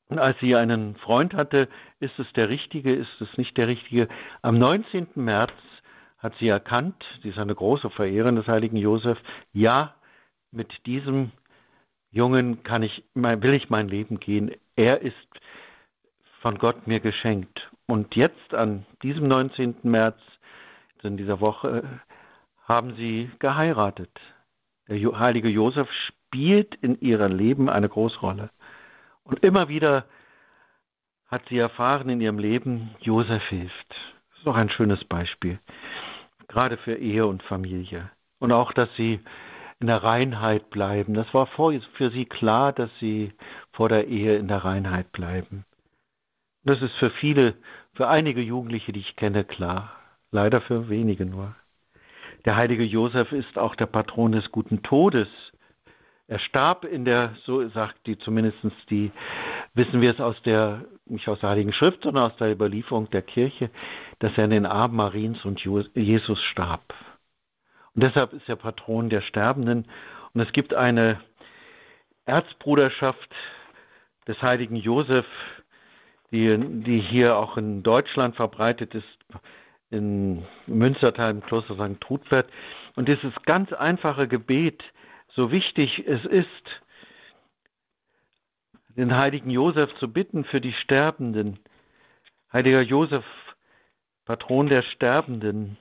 [0.08, 4.08] Und als sie einen Freund hatte, ist es der Richtige, ist es nicht der Richtige?
[4.42, 5.08] Am 19.
[5.16, 5.54] März
[6.22, 9.18] hat sie erkannt, sie ist eine große Verehrerin des heiligen Josef,
[9.52, 9.96] ja,
[10.52, 11.32] mit diesem
[12.12, 14.52] Jungen kann ich, will ich mein Leben gehen.
[14.76, 15.16] Er ist
[16.42, 17.72] von Gott mir geschenkt.
[17.88, 19.76] Und jetzt, an diesem 19.
[19.84, 20.20] März,
[21.04, 22.02] in dieser Woche,
[22.68, 24.12] haben sie geheiratet.
[24.88, 28.50] Der heilige Josef spielt in ihrem Leben eine Großrolle.
[29.24, 30.06] Und immer wieder
[31.28, 33.90] hat sie erfahren in ihrem Leben, Josef hilft.
[33.90, 35.60] Das ist doch ein schönes Beispiel,
[36.52, 38.12] gerade für Ehe und Familie.
[38.40, 39.20] Und auch, dass sie
[39.80, 41.14] in der Reinheit bleiben.
[41.14, 43.34] Das war für sie klar, dass sie
[43.72, 45.66] vor der Ehe in der Reinheit bleiben.
[46.64, 47.56] Das ist für viele,
[47.96, 49.96] für einige Jugendliche, die ich kenne, klar.
[50.32, 51.56] Leider für wenige nur.
[52.46, 55.28] Der heilige Josef ist auch der Patron des guten Todes.
[56.32, 59.12] Er starb in der, so sagt die zumindest die,
[59.74, 63.22] wissen wir es aus der, nicht aus der Heiligen Schrift, sondern aus der Überlieferung der
[63.22, 63.70] Kirche,
[64.20, 65.62] dass er in den Armen Mariens und
[65.94, 66.94] Jesus starb.
[67.94, 69.90] Und deshalb ist er Patron der Sterbenden.
[70.34, 71.20] Und es gibt eine
[72.24, 73.36] Erzbruderschaft
[74.26, 75.26] des heiligen Josef,
[76.32, 79.18] die, die hier auch in Deutschland verbreitet ist,
[79.90, 82.00] in Münstertal im Kloster St.
[82.00, 82.50] Trudwert.
[82.96, 84.82] Und dieses ganz einfache Gebet,
[85.36, 86.82] so wichtig es ist,
[88.96, 91.60] den heiligen Josef zu bitten für die Sterbenden.
[92.52, 93.26] Heiliger Josef,
[94.26, 95.78] Patron der Sterbenden,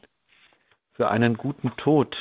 [0.93, 2.17] für einen guten Tod,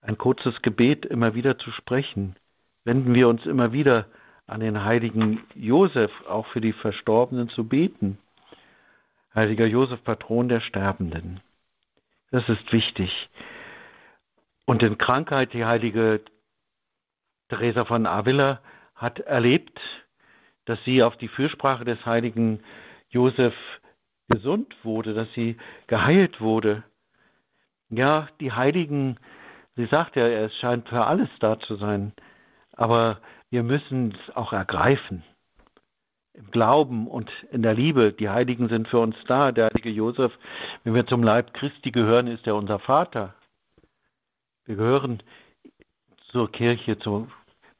[0.00, 2.36] ein kurzes Gebet immer wieder zu sprechen.
[2.84, 4.06] Wenden wir uns immer wieder
[4.46, 8.18] an den heiligen Josef auch für die Verstorbenen zu beten.
[9.34, 11.40] Heiliger Josef, Patron der Sterbenden.
[12.30, 13.28] Das ist wichtig.
[14.66, 16.22] Und in Krankheit, die heilige
[17.48, 18.60] Teresa von Avila
[18.94, 19.78] hat erlebt,
[20.64, 22.62] dass sie auf die Fürsprache des heiligen
[23.10, 23.54] Josef
[24.28, 26.82] gesund wurde, dass sie geheilt wurde.
[27.90, 29.18] Ja, die Heiligen,
[29.76, 32.12] sie sagt ja, es scheint für alles da zu sein,
[32.72, 35.22] aber wir müssen es auch ergreifen.
[36.32, 38.12] Im Glauben und in der Liebe.
[38.12, 39.52] Die Heiligen sind für uns da.
[39.52, 40.32] Der heilige Josef,
[40.82, 43.34] wenn wir zum Leib Christi gehören, ist er unser Vater.
[44.66, 45.22] Wir gehören
[46.30, 47.30] zur Kirche, zum,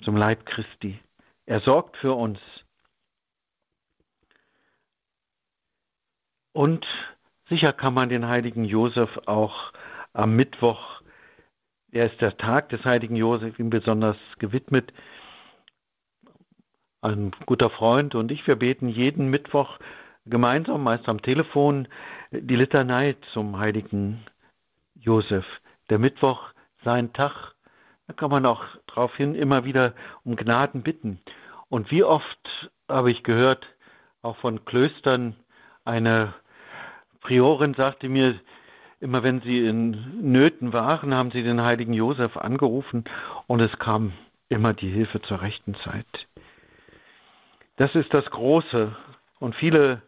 [0.03, 1.01] zum Leib Christi.
[1.47, 2.39] Er sorgt für uns.
[6.53, 6.87] Und
[7.49, 9.73] sicher kann man den heiligen Josef auch
[10.13, 11.03] am Mittwoch,
[11.91, 14.93] er ist der Tag des heiligen Josef, ihm besonders gewidmet.
[17.03, 19.79] Ein guter Freund und ich, wir beten jeden Mittwoch
[20.27, 21.87] gemeinsam, meist am Telefon,
[22.33, 24.25] die Litanei zum heiligen
[24.95, 25.45] Josef.
[25.89, 26.54] Der Mittwoch
[26.85, 27.55] sein Tag,
[28.07, 29.95] da kann man auch daraufhin immer wieder
[30.25, 31.21] um Gnaden bitten.
[31.69, 33.67] Und wie oft habe ich gehört,
[34.23, 35.37] auch von Klöstern,
[35.85, 36.35] eine
[37.21, 38.39] Priorin sagte mir,
[39.01, 43.05] immer wenn sie in Nöten waren, haben sie den heiligen Josef angerufen
[43.47, 44.13] und es kam
[44.49, 46.27] immer die Hilfe zur rechten Zeit.
[47.77, 48.95] Das ist das Große.
[49.41, 50.03] Und viele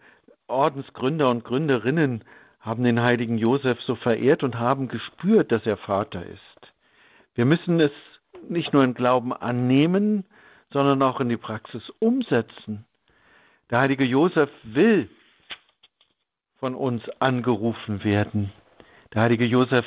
[0.47, 2.25] Ordensgründer und Gründerinnen
[2.66, 6.72] haben den heiligen Josef so verehrt und haben gespürt, dass er Vater ist.
[7.37, 7.92] Wir müssen es
[8.48, 10.24] nicht nur im Glauben annehmen,
[10.72, 12.85] sondern auch in die Praxis umsetzen.
[13.70, 15.09] Der heilige Josef will
[16.59, 18.52] von uns angerufen werden.
[19.14, 19.87] Der heilige Josef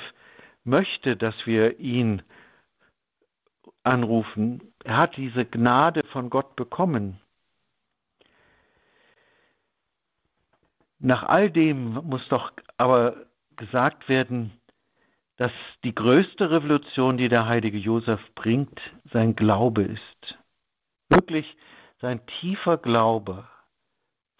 [0.64, 2.22] möchte, dass wir ihn
[3.84, 4.62] anrufen.
[4.86, 7.20] Er hat diese Gnade von Gott bekommen.
[11.00, 14.52] Nach all dem muss doch aber gesagt werden,
[15.38, 15.52] dass
[15.86, 18.80] die größte Revolution, die der heilige Josef bringt,
[19.12, 20.38] sein Glaube ist.
[21.08, 21.46] Wirklich
[22.02, 23.48] sein tiefer Glaube,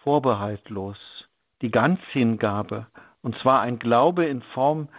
[0.04, 0.98] vorbehaltlos,
[1.62, 2.88] die Ganzhingabe,
[3.22, 4.90] und zwar ein Glaube in Form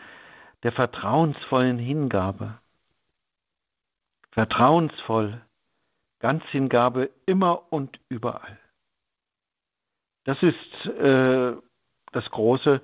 [0.62, 2.58] der vertrauensvollen Hingabe.
[4.30, 5.40] Vertrauensvoll,
[6.20, 8.58] Ganzhingabe immer und überall.
[10.24, 11.54] Das ist äh,
[12.12, 12.80] das Große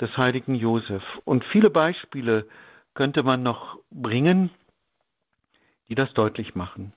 [0.00, 1.02] des heiligen Josef.
[1.24, 2.48] Und viele Beispiele
[2.94, 4.50] könnte man noch bringen,
[5.88, 6.92] die das deutlich machen.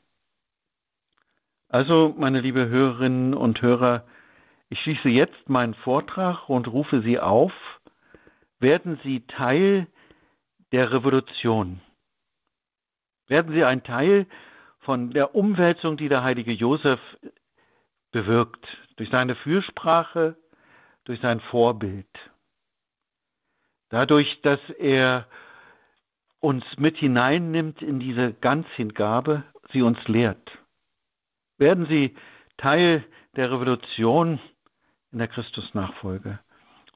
[1.68, 4.06] Also, meine liebe Hörerinnen und Hörer,
[4.70, 7.52] ich schließe jetzt meinen Vortrag und rufe Sie auf,
[8.60, 9.88] werden Sie Teil
[10.72, 11.82] der Revolution.
[13.28, 14.28] Werden Sie ein Teil
[14.80, 17.00] von der Umwälzung, die der heilige Josef
[18.12, 18.66] bewirkt,
[18.96, 20.36] durch seine Fürsprache,
[21.06, 22.08] durch sein Vorbild.
[23.90, 25.28] Dadurch, dass er
[26.40, 30.52] uns mit hineinnimmt in diese Ganzhingabe, sie uns lehrt.
[31.58, 32.16] Werden Sie
[32.58, 34.40] Teil der Revolution,
[35.12, 36.40] in der Christusnachfolge.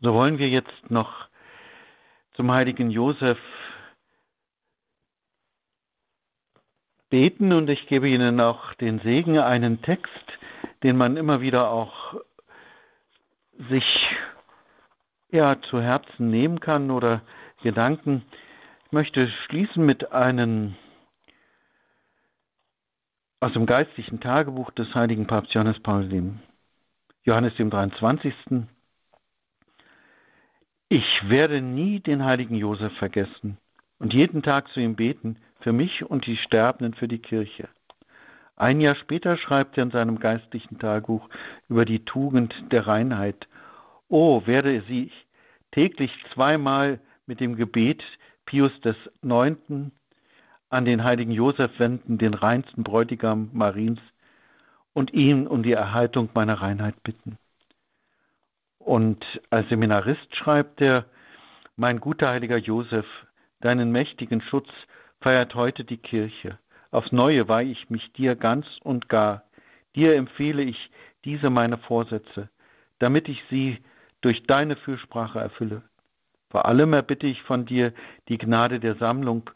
[0.01, 1.29] So wollen wir jetzt noch
[2.33, 3.37] zum heiligen Josef
[7.09, 10.11] beten und ich gebe Ihnen auch den Segen, einen Text,
[10.83, 12.15] den man immer wieder auch
[13.69, 14.15] sich
[15.31, 17.21] ja zu Herzen nehmen kann oder
[17.63, 18.23] Gedanken.
[18.85, 20.75] Ich möchte schließen mit einem
[23.39, 26.33] aus dem geistlichen Tagebuch des heiligen Papst Johannes Paul II.
[27.23, 28.33] Johannes dem 23.
[30.89, 33.57] Ich werde nie den heiligen Josef vergessen
[33.99, 37.67] und jeden Tag zu ihm beten, für mich und die Sterbenden für die Kirche.
[38.57, 41.29] Ein Jahr später schreibt er in seinem geistlichen Tagebuch
[41.69, 43.47] über die Tugend der Reinheit.
[44.09, 45.11] Oh, werde sie
[45.71, 48.03] täglich zweimal mit dem Gebet
[48.45, 49.91] Pius des Neunten
[50.69, 53.99] an den heiligen Josef wenden, den reinsten Bräutigam Mariens,
[54.93, 57.37] und ihn um die Erhaltung meiner Reinheit bitten.
[58.79, 61.05] Und als Seminarist schreibt er,
[61.75, 63.05] mein guter heiliger Josef,
[63.59, 64.69] deinen mächtigen Schutz
[65.21, 66.57] feiert heute die Kirche.
[66.97, 69.43] Aufs Neue weihe ich mich dir ganz und gar.
[69.95, 70.89] Dir empfehle ich
[71.25, 72.49] diese meine Vorsätze,
[72.97, 73.77] damit ich sie
[74.21, 75.83] durch deine Fürsprache erfülle.
[76.49, 77.93] Vor allem erbitte ich von dir
[78.29, 79.51] die Gnade der Sammlung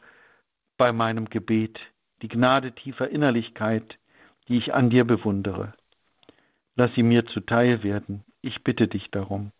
[0.77, 1.79] bei meinem Gebet,
[2.21, 3.97] die Gnade tiefer Innerlichkeit,
[4.47, 5.73] die ich an dir bewundere.
[6.75, 8.23] Lass sie mir zuteil werden.
[8.43, 9.51] Ich bitte dich darum.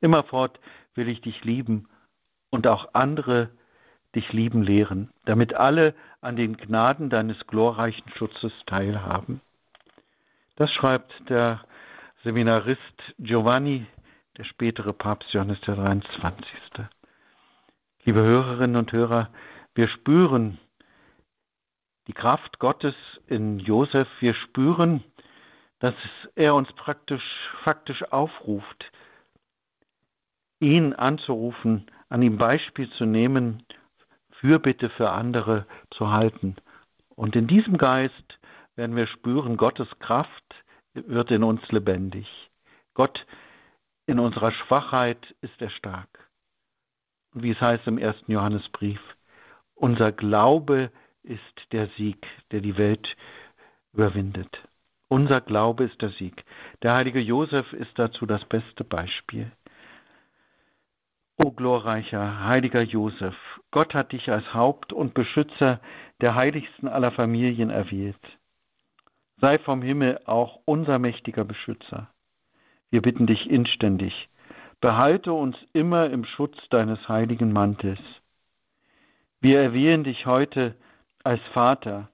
[0.00, 0.58] Immerfort
[0.96, 1.88] will ich dich lieben
[2.50, 3.50] und auch andere
[4.14, 9.40] dich lieben lehren, damit alle an den Gnaden deines glorreichen Schutzes teilhaben.
[10.56, 11.60] Das schreibt der
[12.24, 13.86] Seminarist Giovanni
[14.36, 16.50] der spätere Papst Johannes der 23.
[18.04, 19.30] Liebe Hörerinnen und Hörer,
[19.74, 20.58] wir spüren
[22.06, 22.94] die Kraft Gottes
[23.26, 24.08] in Josef.
[24.20, 25.04] Wir spüren,
[25.78, 25.94] dass
[26.34, 27.22] er uns praktisch,
[27.62, 28.90] faktisch aufruft,
[30.60, 33.62] ihn anzurufen, an ihm Beispiel zu nehmen,
[34.40, 36.56] Fürbitte für andere zu halten.
[37.14, 38.38] Und in diesem Geist
[38.76, 40.64] werden wir spüren, Gottes Kraft
[40.94, 42.28] wird in uns lebendig.
[42.94, 43.26] Gott
[44.06, 46.30] in unserer Schwachheit ist er stark.
[47.34, 49.00] Und wie es heißt im ersten Johannesbrief,
[49.74, 50.90] unser Glaube
[51.22, 53.16] ist der Sieg, der die Welt
[53.92, 54.62] überwindet.
[55.08, 56.44] Unser Glaube ist der Sieg.
[56.82, 59.50] Der heilige Josef ist dazu das beste Beispiel.
[61.40, 63.36] O glorreicher, heiliger Josef,
[63.70, 65.80] Gott hat dich als Haupt und Beschützer
[66.20, 68.18] der heiligsten aller Familien erwählt.
[69.40, 72.12] Sei vom Himmel auch unser mächtiger Beschützer.
[72.90, 74.28] Wir bitten dich inständig,
[74.80, 78.00] behalte uns immer im Schutz deines heiligen Mantels.
[79.40, 80.74] Wir erwählen dich heute
[81.22, 82.10] als Vater,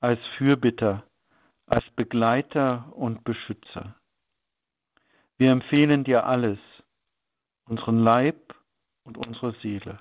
[0.00, 1.02] als Fürbitter,
[1.66, 3.94] als Begleiter und Beschützer.
[5.36, 6.58] Wir empfehlen dir alles,
[7.68, 8.54] unseren Leib
[9.04, 10.00] und unsere Seele,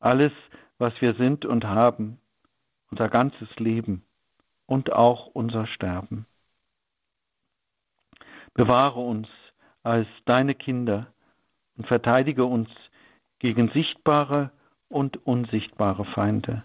[0.00, 0.32] alles,
[0.78, 2.18] was wir sind und haben,
[2.90, 4.04] unser ganzes Leben
[4.66, 6.26] und auch unser Sterben.
[8.54, 9.28] Bewahre uns
[9.82, 11.06] als deine Kinder
[11.76, 12.68] und verteidige uns
[13.38, 14.50] gegen sichtbare
[14.88, 16.64] und unsichtbare Feinde.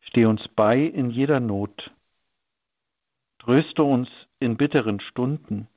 [0.00, 1.90] Steh uns bei in jeder Not.
[3.38, 4.08] Tröste uns
[4.40, 5.68] in bitteren Stunden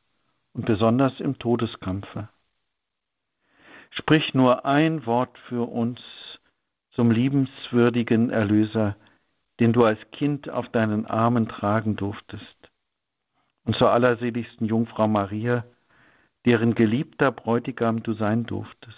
[0.53, 2.29] und besonders im Todeskampfe.
[3.99, 5.99] Sprich nur ein Wort für uns
[6.91, 8.95] zum liebenswürdigen Erlöser,
[9.59, 12.71] den du als Kind auf deinen Armen tragen durftest.
[13.65, 15.65] Und zur allerseligsten Jungfrau Maria,
[16.45, 18.95] deren geliebter Bräutigam du sein durftest.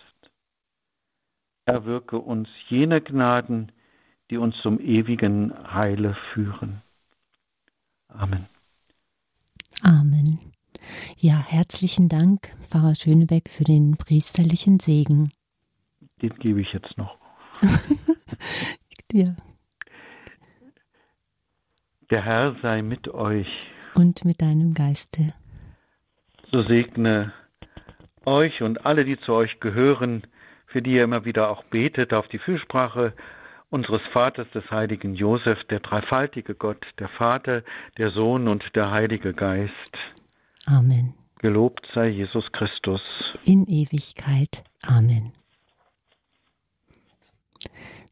[1.66, 3.72] Erwirke uns jene Gnaden,
[4.30, 6.84] die uns zum ewigen Heile führen.
[8.08, 8.46] Amen.
[9.84, 10.51] Amen.
[11.18, 15.32] Ja, herzlichen Dank, Pfarrer Schönebeck, für den priesterlichen Segen.
[16.22, 17.18] Den gebe ich jetzt noch.
[19.12, 19.36] ja.
[22.10, 23.48] Der Herr sei mit euch.
[23.94, 25.34] Und mit deinem Geiste.
[26.52, 27.34] So segne
[28.26, 30.24] euch und alle, die zu euch gehören,
[30.68, 33.14] für die ihr immer wieder auch betet, auf die Fürsprache
[33.70, 37.64] unseres Vaters, des heiligen Josef, der dreifaltige Gott, der Vater,
[37.98, 39.98] der Sohn und der Heilige Geist.
[40.66, 41.14] Amen.
[41.40, 43.02] Gelobt sei Jesus Christus.
[43.46, 44.64] In Ewigkeit.
[44.82, 45.34] Amen.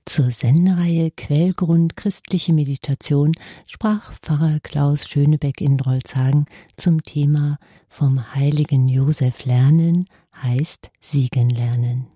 [0.06, 3.34] Zur Sendereihe Quellgrund christliche Meditation
[3.68, 6.46] sprach Pfarrer Klaus Schönebeck in Drolzhagen
[6.78, 12.08] zum Thema Vom heiligen Josef lernen heißt Siegen lernen.